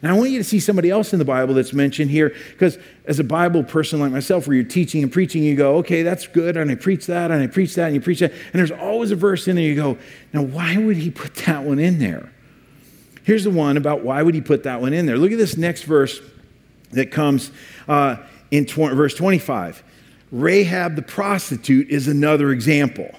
[0.02, 2.76] Now, I want you to see somebody else in the Bible that's mentioned here, because
[3.06, 6.26] as a Bible person like myself, where you're teaching and preaching, you go, okay, that's
[6.26, 8.32] good, and I preach that, and I preach that, and you preach that.
[8.32, 9.96] And there's always a verse in there you go,
[10.32, 12.32] now, why would he put that one in there?
[13.24, 15.16] Here's the one about why would he put that one in there.
[15.16, 16.20] Look at this next verse
[16.90, 17.50] that comes
[17.88, 18.16] uh,
[18.50, 19.82] in tw- verse 25.
[20.30, 23.10] Rahab the prostitute is another example.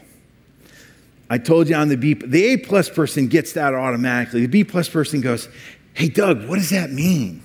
[1.30, 4.42] I told you on the B, the A plus person gets that automatically.
[4.42, 5.48] The B plus person goes,
[5.94, 7.44] "Hey Doug, what does that mean?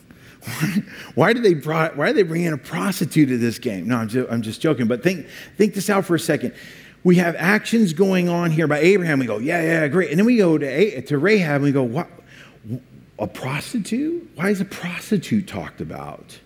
[1.15, 3.97] Why, did they brought, why did they bring in a prostitute to this game?" No,
[3.99, 4.87] I'm just, I'm just joking.
[4.89, 6.55] But think think this out for a second
[7.05, 9.19] we have actions going on here by Abraham.
[9.19, 10.11] We go, yeah, yeah, great.
[10.11, 12.09] And then we go to, to Rahab and we go, what,
[13.19, 14.31] a prostitute?
[14.35, 16.39] Why is a prostitute talked about?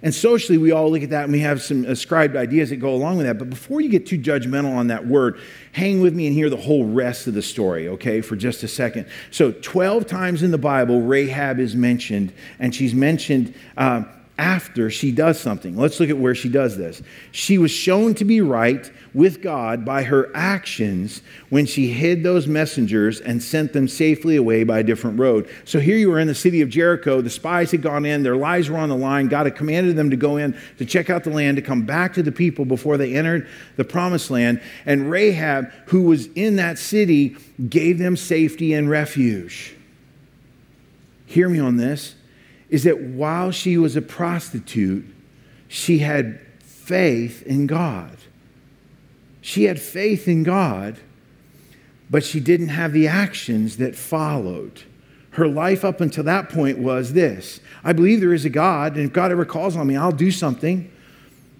[0.00, 2.94] And socially, we all look at that and we have some ascribed ideas that go
[2.94, 3.36] along with that.
[3.36, 5.40] But before you get too judgmental on that word,
[5.72, 8.68] hang with me and hear the whole rest of the story, okay, for just a
[8.68, 9.06] second.
[9.32, 13.54] So, 12 times in the Bible, Rahab is mentioned, and she's mentioned.
[13.76, 14.04] Uh,
[14.38, 15.76] after she does something.
[15.76, 17.02] Let's look at where she does this.
[17.32, 22.46] She was shown to be right with God by her actions when she hid those
[22.46, 25.50] messengers and sent them safely away by a different road.
[25.64, 27.20] So here you are in the city of Jericho.
[27.20, 29.26] The spies had gone in, their lives were on the line.
[29.26, 32.14] God had commanded them to go in to check out the land, to come back
[32.14, 34.62] to the people before they entered the promised land.
[34.86, 37.36] And Rahab, who was in that city,
[37.68, 39.74] gave them safety and refuge.
[41.26, 42.14] Hear me on this
[42.68, 45.04] is that while she was a prostitute,
[45.68, 48.16] she had faith in God.
[49.40, 50.98] She had faith in God,
[52.10, 54.82] but she didn't have the actions that followed.
[55.30, 59.04] Her life up until that point was this I believe there is a God, and
[59.06, 60.90] if God ever calls on me, I'll do something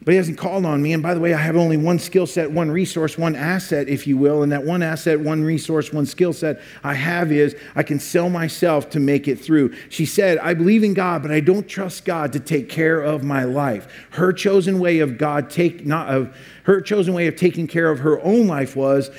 [0.02, 0.92] but he hasn't called on me.
[0.92, 4.06] And by the way, I have only one skill set, one resource, one asset, if
[4.06, 4.42] you will.
[4.42, 8.30] And that one asset, one resource, one skill set I have is I can sell
[8.30, 9.74] myself to make it through.
[9.88, 13.24] She said, I believe in God, but I don't trust God to take care of
[13.24, 14.06] my life.
[14.10, 17.98] Her chosen way of God take not of her chosen way of taking care of
[18.00, 19.10] her own life was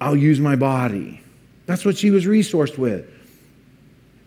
[0.00, 1.22] I'll use my body.
[1.66, 3.10] That's what she was resourced with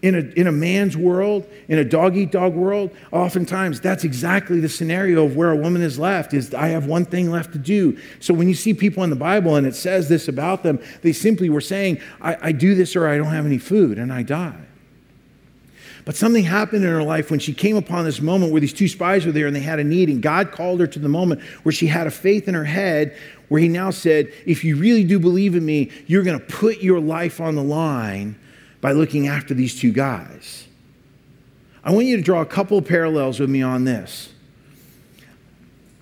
[0.01, 4.59] in a, in a man's world, in a dog eat dog world, oftentimes that's exactly
[4.59, 7.59] the scenario of where a woman is left is I have one thing left to
[7.59, 7.97] do.
[8.19, 11.13] So when you see people in the Bible and it says this about them, they
[11.13, 14.21] simply were saying, I, I do this or I don't have any food and I
[14.21, 14.61] die.
[16.05, 18.87] But something happened in her life when she came upon this moment where these two
[18.87, 21.41] spies were there and they had a need, and God called her to the moment
[21.63, 23.17] where she had a faith in her head
[23.49, 26.77] where He now said, If you really do believe in me, you're going to put
[26.77, 28.39] your life on the line
[28.81, 30.67] by looking after these two guys.
[31.83, 34.33] I want you to draw a couple parallels with me on this.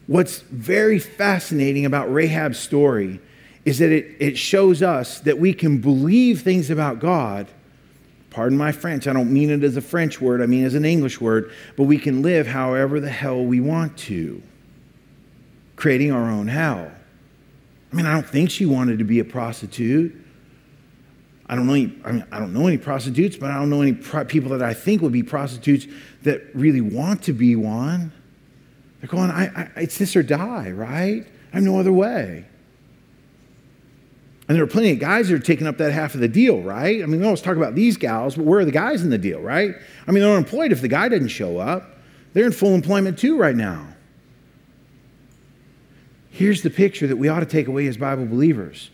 [0.07, 3.19] What's very fascinating about Rahab's story
[3.65, 7.47] is that it, it shows us that we can believe things about God.
[8.29, 10.85] Pardon my French, I don't mean it as a French word, I mean as an
[10.85, 14.43] English word, but we can live however the hell we want to,
[15.75, 16.91] creating our own hell.
[17.91, 20.24] I mean, I don't think she wanted to be a prostitute.
[21.47, 23.81] I don't know any, I, mean, I don't know any prostitutes, but I don't know
[23.81, 25.85] any pro- people that I think would be prostitutes
[26.23, 28.11] that really want to be one.
[28.99, 31.25] They're going, I, I, it's this or die, right?
[31.53, 32.45] I have no other way.
[34.47, 36.61] And there are plenty of guys that are taking up that half of the deal,
[36.61, 37.01] right?
[37.01, 39.17] I mean, we always talk about these gals, but where are the guys in the
[39.17, 39.75] deal, right?
[40.07, 41.97] I mean, they're unemployed if the guy doesn't show up.
[42.33, 43.87] They're in full employment too right now.
[46.29, 48.89] Here's the picture that we ought to take away as Bible believers.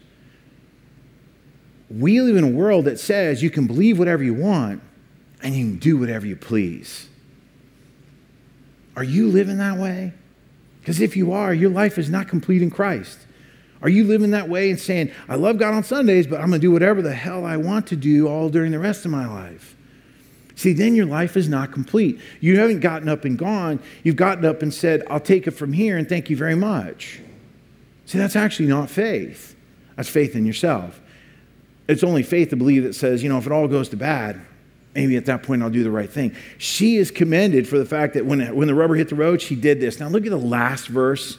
[1.91, 4.81] We live in a world that says you can believe whatever you want
[5.43, 7.07] and you can do whatever you please.
[8.95, 10.13] Are you living that way?
[10.79, 13.19] Because if you are, your life is not complete in Christ.
[13.81, 16.61] Are you living that way and saying, I love God on Sundays, but I'm going
[16.61, 19.27] to do whatever the hell I want to do all during the rest of my
[19.27, 19.75] life?
[20.55, 22.21] See, then your life is not complete.
[22.39, 23.79] You haven't gotten up and gone.
[24.03, 27.19] You've gotten up and said, I'll take it from here and thank you very much.
[28.05, 29.55] See, that's actually not faith.
[29.95, 31.00] That's faith in yourself.
[31.87, 34.41] It's only faith to believe that says, you know, if it all goes to bad,
[34.95, 36.35] maybe at that point I'll do the right thing.
[36.57, 39.55] She is commended for the fact that when, when the rubber hit the road, she
[39.55, 39.99] did this.
[39.99, 41.37] Now look at the last verse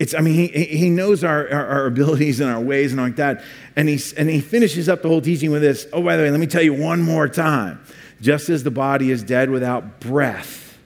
[0.00, 3.16] it's, I mean, he, he knows our, our, our, abilities and our ways and like
[3.16, 3.44] that.
[3.76, 5.86] And, he's, and he finishes up the whole teaching with this.
[5.92, 7.84] Oh, by the way, let me tell you one more time.
[8.18, 10.78] Just as the body is dead without breath,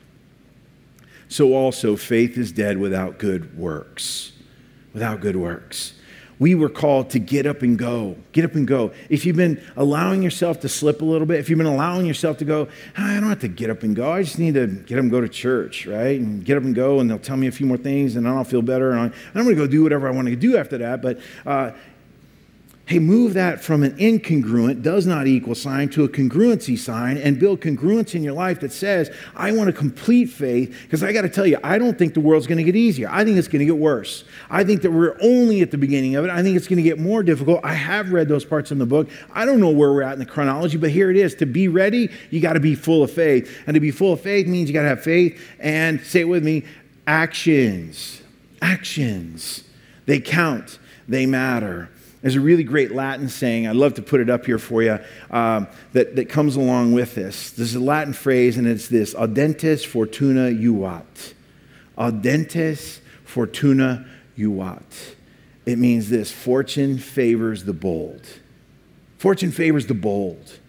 [1.29, 4.33] so also faith is dead without good works.
[4.93, 5.95] Without good works
[6.45, 8.15] we were called to get up and go.
[8.33, 8.93] Get up and go.
[9.09, 12.37] If you've been allowing yourself to slip a little bit, if you've been allowing yourself
[12.37, 12.69] to go,
[12.99, 14.13] I don't have to get up and go.
[14.13, 16.21] I just need to get up and go to church, right?
[16.21, 18.45] And get up and go, and they'll tell me a few more things, and I'll
[18.45, 18.91] feel better.
[18.91, 21.01] And I'm going to go do whatever I want to do after that.
[21.01, 21.71] But uh,
[22.87, 27.39] Hey, move that from an incongruent, does not equal sign to a congruency sign and
[27.39, 30.79] build congruence in your life that says, I want a complete faith.
[30.83, 33.09] Because I got to tell you, I don't think the world's going to get easier.
[33.11, 34.25] I think it's going to get worse.
[34.51, 36.31] I think that we're only at the beginning of it.
[36.31, 37.61] I think it's going to get more difficult.
[37.65, 39.09] I have read those parts in the book.
[39.33, 41.35] I don't know where we're at in the chronology, but here it is.
[41.37, 43.51] To be ready, you got to be full of faith.
[43.67, 46.29] And to be full of faith means you got to have faith and, say it
[46.29, 46.65] with me,
[47.07, 48.21] actions.
[48.61, 49.65] Actions.
[50.05, 50.79] They count,
[51.09, 51.89] they matter.
[52.25, 54.99] There's a really great Latin saying, I'd love to put it up here for you,
[55.31, 57.51] um, that, that comes along with this.
[57.51, 61.35] This is a Latin phrase, and it's this Audentes fortuna juvat.
[61.99, 64.07] Audentes fortuna
[64.39, 65.15] juvat.
[65.67, 68.27] It means this fortune favors the bold.
[69.19, 70.61] Fortune favors the bold.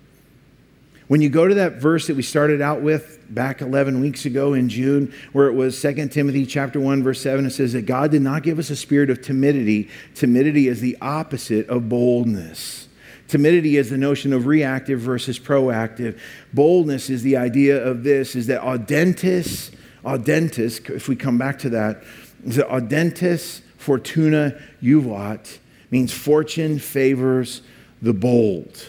[1.07, 4.53] When you go to that verse that we started out with back 11 weeks ago
[4.53, 8.09] in June, where it was 2 Timothy chapter 1, verse 7, it says that God
[8.09, 9.87] did not give us a spirit of timidity.
[10.15, 12.87] Timidity is the opposite of boldness.
[13.27, 16.19] Timidity is the notion of reactive versus proactive.
[16.53, 19.71] Boldness is the idea of this, is that audentes,
[20.03, 22.03] audentes, if we come back to that,
[22.43, 25.59] is that audentes fortuna juvat,
[25.91, 27.61] means fortune favors
[28.01, 28.87] the bold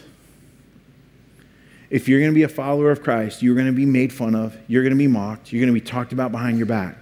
[1.90, 4.34] if you're going to be a follower of Christ, you're going to be made fun
[4.34, 6.96] of, you're going to be mocked, you're going to be talked about behind your back.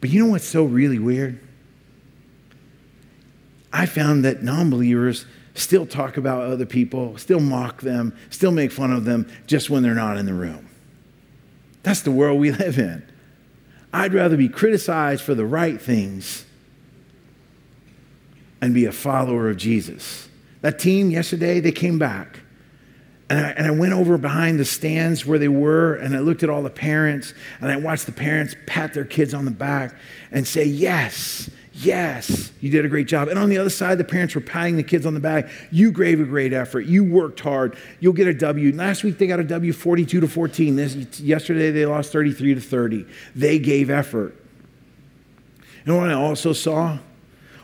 [0.00, 1.40] But you know what's so really weird?
[3.72, 8.72] I found that non believers still talk about other people, still mock them, still make
[8.72, 10.68] fun of them just when they're not in the room.
[11.82, 13.02] That's the world we live in.
[13.92, 16.44] I'd rather be criticized for the right things
[18.60, 20.28] and be a follower of Jesus.
[20.60, 22.40] That team yesterday, they came back.
[23.30, 26.42] And I, and I, went over behind the stands where they were, and I looked
[26.42, 29.94] at all the parents, and I watched the parents pat their kids on the back
[30.32, 33.28] and say, Yes, yes, you did a great job.
[33.28, 35.48] And on the other side, the parents were patting the kids on the back.
[35.70, 36.86] You gave a great effort.
[36.86, 37.76] You worked hard.
[38.00, 38.74] You'll get a W.
[38.74, 40.76] Last week, they got a W 42 to 14.
[40.76, 43.06] This, yesterday, they lost 33 to 30.
[43.34, 44.34] They gave effort.
[45.84, 46.98] Know what I also saw?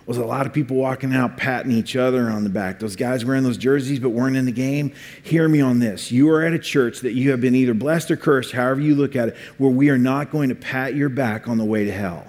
[0.07, 2.79] Was a lot of people walking out patting each other on the back.
[2.79, 4.93] Those guys wearing those jerseys but weren't in the game.
[5.23, 6.13] Hear me on this.
[6.13, 8.95] You are at a church that you have been either blessed or cursed, however you
[8.95, 11.85] look at it, where we are not going to pat your back on the way
[11.85, 12.27] to hell.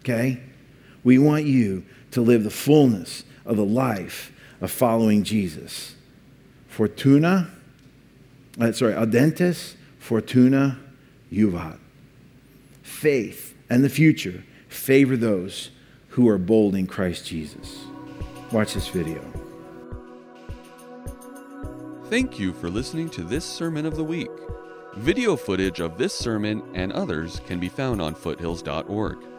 [0.00, 0.40] Okay?
[1.02, 4.30] We want you to live the fullness of the life
[4.60, 5.94] of following Jesus.
[6.68, 7.50] Fortuna,
[8.60, 10.78] uh, sorry, audentes, fortuna,
[11.32, 11.78] juvat.
[12.82, 15.70] Faith and the future favor those
[16.14, 17.86] who are bold in Christ Jesus.
[18.52, 19.20] Watch this video.
[22.04, 24.30] Thank you for listening to this Sermon of the Week.
[24.94, 29.33] Video footage of this sermon and others can be found on foothills.org.